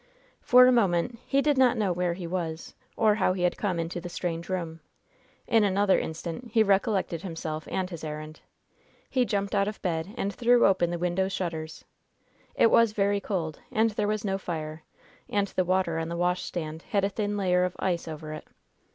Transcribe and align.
For 0.41 0.65
a 0.65 0.71
moment 0.71 1.19
he 1.27 1.43
did 1.43 1.59
not 1.59 1.77
know 1.77 1.93
where 1.93 2.15
he 2.15 2.25
was, 2.25 2.73
or 2.97 3.13
how 3.13 3.33
he 3.33 3.43
had 3.43 3.55
come 3.55 3.79
into 3.79 4.01
the 4.01 4.09
strange 4.09 4.49
room. 4.49 4.79
In 5.45 5.63
another 5.63 5.99
instant 5.99 6.53
he 6.53 6.63
recollected 6.63 7.21
himself 7.21 7.67
and 7.69 7.87
his 7.87 8.03
errand. 8.03 8.39
He 9.11 9.25
jumped 9.25 9.53
out 9.53 9.67
of 9.67 9.79
bed 9.83 10.15
and 10.17 10.33
threw 10.33 10.65
open 10.65 10.89
the 10.89 10.97
window 10.97 11.27
shutters. 11.27 11.85
It 12.55 12.71
was 12.71 12.93
very 12.93 13.19
cold, 13.19 13.59
and 13.71 13.91
there 13.91 14.07
was 14.07 14.25
no 14.25 14.39
fire, 14.39 14.81
and 15.29 15.45
the 15.49 15.63
water 15.65 15.99
on 15.99 16.09
the 16.09 16.17
washstand 16.17 16.81
had 16.89 17.03
a 17.03 17.09
thin 17.09 17.37
layer 17.37 17.63
of 17.63 17.75
ice 17.77 18.07
over 18.07 18.33
it. 18.33 18.47